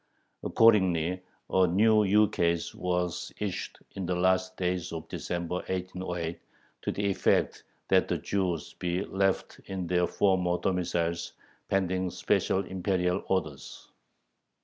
Accordingly 0.41 1.21
a 1.47 1.67
new 1.67 2.03
ukase 2.03 2.73
was 2.73 3.31
issued 3.37 3.75
in 3.91 4.07
the 4.07 4.15
last 4.15 4.57
days 4.57 4.91
of 4.91 5.07
December, 5.09 5.57
1808, 5.69 6.41
to 6.81 6.91
the 6.91 7.07
effect 7.11 7.63
that 7.87 8.07
the 8.07 8.17
Jews 8.17 8.73
be 8.73 9.03
left 9.05 9.59
in 9.65 9.85
their 9.85 10.07
former 10.07 10.57
domiciles, 10.57 11.33
pending 11.69 12.09
special 12.09 12.65
Imperial 12.65 13.23
orders. 13.27 13.91